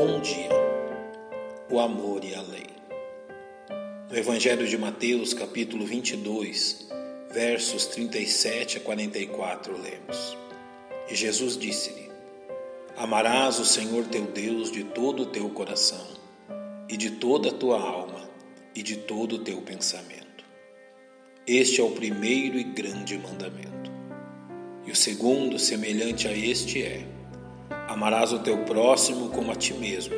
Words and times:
Bom 0.00 0.20
dia. 0.20 0.50
O 1.68 1.80
amor 1.80 2.24
e 2.24 2.32
a 2.32 2.40
lei. 2.40 2.68
No 4.08 4.16
Evangelho 4.16 4.64
de 4.64 4.78
Mateus, 4.78 5.34
capítulo 5.34 5.84
22, 5.84 6.88
versos 7.32 7.86
37 7.86 8.76
a 8.76 8.80
44, 8.80 9.72
lemos: 9.72 10.38
E 11.10 11.16
Jesus 11.16 11.58
disse-lhe: 11.58 12.12
Amarás 12.96 13.58
o 13.58 13.64
Senhor 13.64 14.06
teu 14.06 14.24
Deus 14.26 14.70
de 14.70 14.84
todo 14.84 15.24
o 15.24 15.26
teu 15.26 15.50
coração, 15.50 16.06
e 16.88 16.96
de 16.96 17.10
toda 17.10 17.48
a 17.48 17.52
tua 17.52 17.80
alma, 17.80 18.30
e 18.76 18.84
de 18.84 18.98
todo 18.98 19.34
o 19.34 19.38
teu 19.40 19.60
pensamento. 19.62 20.44
Este 21.44 21.80
é 21.80 21.82
o 21.82 21.90
primeiro 21.90 22.56
e 22.56 22.62
grande 22.62 23.18
mandamento. 23.18 23.90
E 24.86 24.92
o 24.92 24.94
segundo, 24.94 25.58
semelhante 25.58 26.28
a 26.28 26.32
este, 26.32 26.84
é: 26.84 27.17
Amarás 27.88 28.32
o 28.32 28.38
teu 28.38 28.58
próximo 28.64 29.30
como 29.30 29.52
a 29.52 29.54
ti 29.54 29.74
mesmo. 29.74 30.14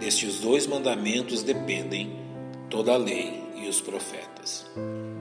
Destes 0.00 0.38
dois 0.38 0.66
mandamentos 0.66 1.42
dependem 1.42 2.12
toda 2.68 2.92
a 2.92 2.96
lei 2.96 3.42
e 3.56 3.68
os 3.68 3.80
profetas. 3.80 4.66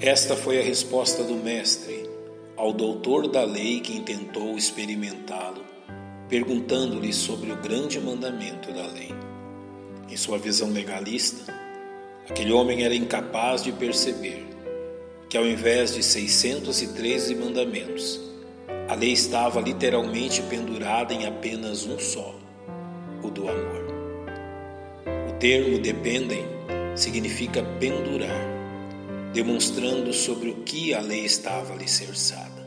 Esta 0.00 0.36
foi 0.36 0.60
a 0.60 0.62
resposta 0.62 1.22
do 1.24 1.34
Mestre 1.34 2.08
ao 2.56 2.72
doutor 2.72 3.28
da 3.28 3.44
lei 3.44 3.80
que 3.80 3.96
intentou 3.96 4.56
experimentá-lo, 4.56 5.64
perguntando-lhe 6.28 7.12
sobre 7.12 7.52
o 7.52 7.56
grande 7.56 8.00
mandamento 8.00 8.72
da 8.72 8.86
lei. 8.86 9.14
Em 10.08 10.16
sua 10.16 10.38
visão 10.38 10.70
legalista, 10.70 11.52
aquele 12.28 12.52
homem 12.52 12.84
era 12.84 12.94
incapaz 12.94 13.62
de 13.62 13.72
perceber 13.72 14.46
que, 15.28 15.36
ao 15.36 15.46
invés 15.46 15.94
de 15.94 16.02
613 16.02 17.34
mandamentos, 17.34 18.20
a 18.88 18.94
lei 18.94 19.12
estava 19.12 19.60
literalmente 19.60 20.40
pendurada 20.42 21.12
em 21.12 21.26
apenas 21.26 21.84
um 21.86 21.98
só, 21.98 22.34
o 23.22 23.28
do 23.30 23.48
amor. 23.48 23.86
O 25.28 25.32
termo 25.38 25.78
dependem 25.78 26.44
significa 26.94 27.62
pendurar, 27.80 28.46
demonstrando 29.32 30.12
sobre 30.12 30.50
o 30.50 30.62
que 30.62 30.94
a 30.94 31.00
lei 31.00 31.24
estava 31.24 31.72
alicerçada. 31.72 32.66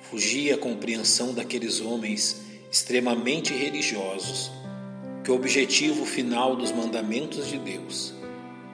Fugia 0.00 0.54
a 0.54 0.58
compreensão 0.58 1.34
daqueles 1.34 1.80
homens 1.80 2.42
extremamente 2.72 3.52
religiosos 3.52 4.50
que 5.22 5.30
o 5.30 5.34
objetivo 5.34 6.06
final 6.06 6.56
dos 6.56 6.72
mandamentos 6.72 7.46
de 7.46 7.58
Deus 7.58 8.14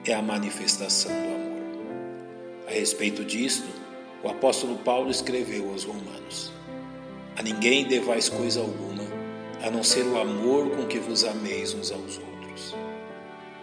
é 0.05 0.13
a 0.13 0.21
manifestação 0.21 1.11
do 1.11 1.35
amor. 1.35 2.67
A 2.67 2.71
respeito 2.71 3.25
disto, 3.25 3.67
o 4.27 4.29
apóstolo 4.29 4.75
Paulo 4.79 5.09
escreveu 5.09 5.69
aos 5.71 5.85
Romanos: 5.85 6.51
A 7.37 7.41
ninguém 7.41 7.87
devais 7.87 8.27
coisa 8.27 8.59
alguma, 8.59 9.03
a 9.63 9.71
não 9.71 9.83
ser 9.83 10.03
o 10.05 10.19
amor 10.19 10.69
com 10.71 10.85
que 10.85 10.99
vos 10.99 11.23
ameis 11.23 11.73
uns 11.73 11.93
aos 11.93 12.17
outros. 12.17 12.75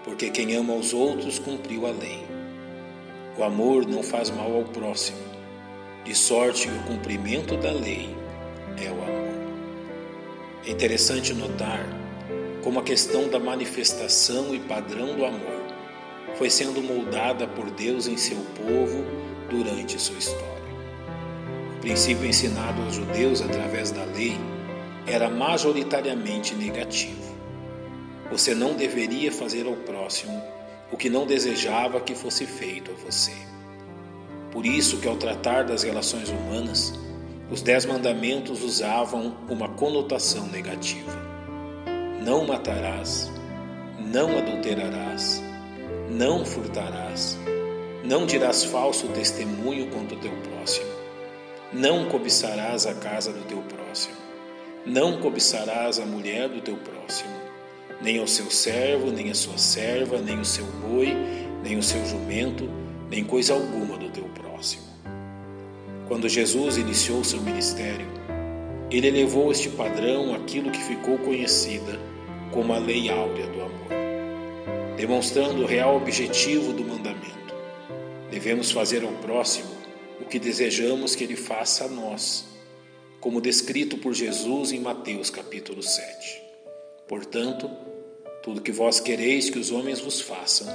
Porque 0.03 0.31
quem 0.31 0.57
ama 0.57 0.73
aos 0.73 0.95
outros 0.95 1.39
cumpriu 1.39 1.87
a 1.87 1.91
lei. 1.91 2.25
O 3.37 3.45
amor 3.45 3.87
não 3.87 4.03
faz 4.03 4.31
mal 4.31 4.55
ao 4.55 4.65
próximo, 4.65 5.19
de 6.03 6.15
sorte 6.15 6.67
que 6.67 6.75
o 6.75 6.83
cumprimento 6.85 7.59
da 7.59 7.71
lei 7.71 8.09
é 8.83 8.89
o 8.89 9.03
amor. 9.03 9.35
É 10.67 10.71
interessante 10.71 11.35
notar 11.35 11.85
como 12.63 12.81
a 12.81 12.83
questão 12.83 13.29
da 13.29 13.39
manifestação 13.39 14.55
e 14.55 14.61
padrão 14.61 15.15
do 15.15 15.27
amor 15.27 15.63
foi 16.37 16.49
sendo 16.49 16.83
moldada 16.83 17.47
por 17.47 17.71
Deus 17.71 18.07
em 18.07 18.17
seu 18.17 18.39
povo 18.57 19.34
durante 19.55 20.01
sua 20.01 20.19
história. 20.19 20.65
O 21.77 21.81
princípio 21.81 22.27
ensinado 22.27 22.83
aos 22.83 22.95
judeus 22.95 23.41
através 23.41 23.91
da 23.91 24.05
lei 24.05 24.37
era 25.07 25.31
majoritariamente 25.31 26.55
negativo. 26.55 27.35
Você 28.31 28.55
não 28.55 28.75
deveria 28.75 29.31
fazer 29.31 29.67
ao 29.67 29.77
próximo 29.77 30.43
o 30.91 30.97
que 30.97 31.09
não 31.09 31.27
desejava 31.27 32.01
que 32.01 32.15
fosse 32.15 32.47
feito 32.47 32.91
a 32.91 32.95
você. 32.95 33.35
Por 34.51 34.65
isso 34.65 34.99
que 34.99 35.09
ao 35.09 35.17
tratar 35.17 35.65
das 35.65 35.83
relações 35.83 36.31
humanas, 36.31 36.95
os 37.51 37.61
dez 37.61 37.85
mandamentos 37.85 38.63
usavam 38.63 39.37
uma 39.49 39.69
conotação 39.69 40.47
negativa. 40.47 41.13
Não 42.25 42.47
matarás, 42.47 43.31
não 43.99 44.39
adulterarás, 44.39 45.43
não 46.09 46.45
furtarás, 46.45 47.39
não 48.05 48.27
dirás 48.27 48.65
falso 48.65 49.09
testemunho 49.09 49.87
contra 49.87 50.15
o 50.15 50.21
teu 50.21 50.31
próximo. 50.31 50.91
Não 51.73 52.05
cobiçarás 52.05 52.85
a 52.85 52.93
casa 52.93 53.33
do 53.33 53.43
teu 53.47 53.63
próximo. 53.63 54.15
Não 54.85 55.19
cobiçarás 55.21 55.99
a 55.99 56.05
mulher 56.05 56.51
do 56.51 56.61
teu 56.61 56.77
próximo, 56.77 57.33
nem 58.03 58.21
o 58.21 58.29
seu 58.29 58.51
servo, 58.51 59.11
nem 59.11 59.31
a 59.31 59.35
sua 59.35 59.57
serva, 59.57 60.19
nem 60.19 60.39
o 60.39 60.45
seu 60.45 60.67
boi, 60.67 61.17
nem 61.63 61.79
o 61.79 61.83
seu 61.83 62.05
jumento, 62.05 62.69
nem 63.09 63.25
coisa 63.25 63.55
alguma 63.55 63.97
do 63.97 64.11
teu 64.11 64.25
próximo. 64.25 64.85
Quando 66.07 66.29
Jesus 66.29 66.77
iniciou 66.77 67.25
seu 67.25 67.41
ministério, 67.41 68.07
ele 68.91 69.07
elevou 69.07 69.51
este 69.51 69.71
padrão 69.71 70.35
àquilo 70.35 70.71
que 70.71 70.83
ficou 70.83 71.17
conhecida 71.17 71.99
como 72.53 72.75
a 72.75 72.79
lei 72.79 73.09
áurea 73.09 73.47
do 73.47 73.63
amor, 73.63 74.95
demonstrando 74.99 75.63
o 75.63 75.67
real 75.67 75.97
objetivo 75.97 76.75
do 76.75 76.85
mandamento 76.85 77.44
Devemos 78.35 78.73
fazer 78.73 79.05
ao 79.05 79.13
próximo 79.13 79.71
o 80.21 80.25
que 80.25 80.41
desejamos 80.41 81.15
que 81.15 81.23
ele 81.23 81.37
faça 81.37 81.85
a 81.85 81.89
nós, 81.89 82.45
como 83.21 83.41
descrito 83.41 83.97
por 83.97 84.13
Jesus 84.13 84.73
em 84.73 84.81
Mateus 84.81 85.31
capítulo 85.31 85.81
7. 85.81 86.43
Portanto, 87.07 87.71
tudo 88.43 88.61
que 88.61 88.73
vós 88.73 88.99
quereis 88.99 89.49
que 89.49 89.59
os 89.61 89.71
homens 89.71 90.01
vos 90.01 90.21
façam, 90.21 90.67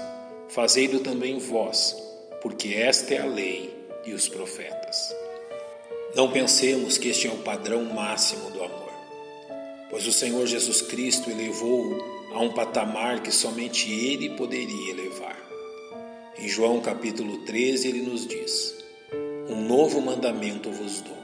fazei-lo 0.48 1.02
também 1.02 1.38
vós, 1.38 2.02
porque 2.42 2.70
esta 2.76 3.14
é 3.14 3.20
a 3.20 3.26
lei 3.26 3.76
e 4.06 4.14
os 4.14 4.30
profetas. 4.30 5.14
Não 6.16 6.32
pensemos 6.32 6.98
que 6.98 7.10
este 7.10 7.28
é 7.28 7.30
o 7.30 7.40
padrão 7.40 7.84
máximo 7.84 8.52
do 8.52 8.64
amor, 8.64 8.94
pois 9.90 10.08
o 10.08 10.14
Senhor 10.14 10.48
Jesus 10.48 10.82
Cristo 10.82 11.30
elevou-o 11.30 12.34
a 12.34 12.40
um 12.40 12.54
patamar 12.54 13.22
que 13.22 13.34
somente 13.34 13.92
Ele 13.92 14.38
poderia 14.38 14.92
elevar. 14.92 15.49
Em 16.42 16.48
João 16.48 16.80
capítulo 16.80 17.40
13, 17.40 17.90
ele 17.90 18.02
nos 18.02 18.26
diz: 18.26 18.74
Um 19.50 19.62
novo 19.68 20.00
mandamento 20.00 20.72
vos 20.72 21.02
dou, 21.02 21.18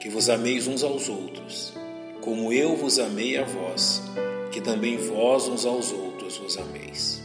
que 0.00 0.08
vos 0.08 0.28
ameis 0.28 0.66
uns 0.66 0.82
aos 0.82 1.08
outros, 1.08 1.72
como 2.20 2.52
eu 2.52 2.74
vos 2.74 2.98
amei 2.98 3.38
a 3.38 3.44
vós, 3.44 4.02
que 4.50 4.60
também 4.60 4.96
vós 4.96 5.46
uns 5.46 5.64
aos 5.64 5.92
outros 5.92 6.38
vos 6.38 6.58
ameis. 6.58 7.22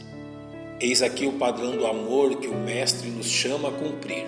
Eis 0.80 1.02
aqui 1.02 1.26
o 1.26 1.34
padrão 1.34 1.76
do 1.76 1.88
amor 1.88 2.36
que 2.36 2.48
o 2.48 2.56
Mestre 2.56 3.10
nos 3.10 3.28
chama 3.28 3.70
a 3.70 3.72
cumprir. 3.72 4.28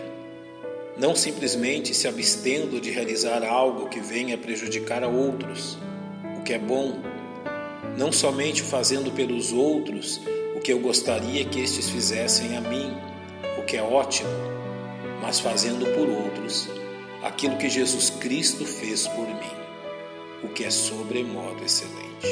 Não 0.97 1.15
simplesmente 1.15 1.93
se 1.93 2.07
abstendo 2.07 2.81
de 2.81 2.89
realizar 2.89 3.43
algo 3.43 3.87
que 3.87 3.99
venha 3.99 4.35
prejudicar 4.35 5.03
a 5.03 5.07
outros, 5.07 5.77
o 6.39 6.41
que 6.41 6.53
é 6.53 6.59
bom, 6.59 6.99
não 7.95 8.11
somente 8.11 8.63
fazendo 8.63 9.11
pelos 9.11 9.53
outros 9.53 10.19
que 10.63 10.71
eu 10.71 10.79
gostaria 10.79 11.43
que 11.43 11.59
estes 11.59 11.89
fizessem 11.89 12.55
a 12.55 12.61
mim, 12.61 12.95
o 13.59 13.63
que 13.63 13.75
é 13.75 13.83
ótimo, 13.83 14.29
mas 15.21 15.41
fazendo 15.41 15.85
por 15.93 16.07
outros 16.07 16.69
aquilo 17.21 17.57
que 17.57 17.69
Jesus 17.69 18.09
Cristo 18.09 18.63
fez 18.65 19.05
por 19.05 19.27
mim, 19.27 19.57
o 20.41 20.47
que 20.47 20.63
é 20.63 20.69
sobremodo 20.69 21.61
excelente. 21.65 22.27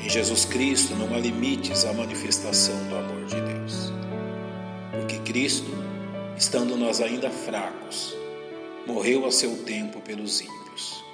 Em 0.00 0.08
Jesus 0.08 0.44
Cristo 0.44 0.96
não 0.96 1.14
há 1.14 1.18
limites 1.20 1.84
à 1.84 1.92
manifestação 1.92 2.76
do 2.88 2.96
amor 2.96 3.24
de 3.26 3.40
Deus, 3.40 3.92
porque 4.90 5.18
Cristo, 5.20 5.70
estando 6.36 6.76
nós 6.76 7.00
ainda 7.00 7.30
fracos, 7.30 8.16
morreu 8.84 9.26
a 9.26 9.30
seu 9.30 9.58
tempo 9.58 10.00
pelos 10.00 10.40
ímpios, 10.40 11.04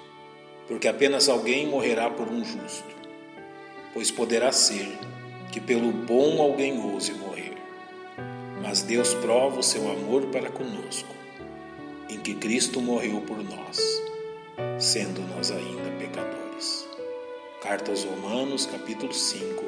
porque 0.66 0.88
apenas 0.88 1.28
alguém 1.28 1.66
morrerá 1.66 2.08
por 2.08 2.28
um 2.28 2.42
justo, 2.42 2.96
pois 3.92 4.10
poderá 4.10 4.50
ser 4.52 4.88
que 5.50 5.60
pelo 5.60 5.92
bom 5.92 6.40
alguém 6.40 6.78
ouse 6.80 7.12
morrer. 7.14 7.54
Mas 8.62 8.82
Deus 8.82 9.14
prova 9.14 9.60
o 9.60 9.62
seu 9.62 9.90
amor 9.90 10.26
para 10.26 10.50
conosco, 10.50 11.14
em 12.08 12.18
que 12.18 12.34
Cristo 12.34 12.80
morreu 12.80 13.20
por 13.20 13.38
nós, 13.42 13.78
sendo 14.78 15.20
nós 15.34 15.50
ainda 15.50 15.90
pecadores. 15.98 16.88
Carta 17.62 17.90
aos 17.90 18.04
Romanos, 18.04 18.66
capítulo 18.66 19.12
5, 19.12 19.64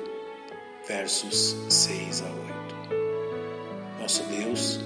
versos 0.86 1.56
6 1.69 2.22
a 2.22 2.26
8. 2.26 2.48
Nosso 4.00 4.22
Deus, 4.25 4.80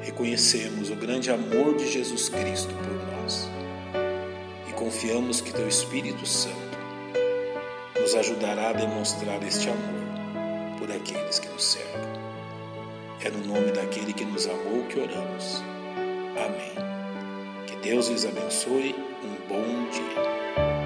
reconhecemos 0.00 0.90
o 0.90 0.96
grande 0.96 1.30
amor 1.30 1.76
de 1.76 1.90
Jesus 1.90 2.28
Cristo 2.28 2.74
por 2.74 3.16
nós 3.16 3.48
e 4.68 4.72
confiamos 4.72 5.40
que 5.40 5.52
Teu 5.52 5.68
Espírito 5.68 6.26
Santo 6.26 6.56
nos 8.00 8.14
ajudará 8.14 8.70
a 8.70 8.72
demonstrar 8.72 9.42
este 9.44 9.68
amor 9.68 10.11
por 10.82 10.90
aqueles 10.90 11.38
que 11.38 11.48
nos 11.48 11.62
cercam. 11.62 12.02
É 13.24 13.30
no 13.30 13.54
nome 13.54 13.70
daquele 13.70 14.12
que 14.12 14.24
nos 14.24 14.48
amou 14.48 14.84
que 14.88 14.98
oramos. 14.98 15.62
Amém. 16.44 16.74
Que 17.68 17.76
Deus 17.76 18.08
lhes 18.08 18.26
abençoe. 18.26 18.92
Um 19.22 19.48
bom 19.48 19.90
dia. 19.90 20.81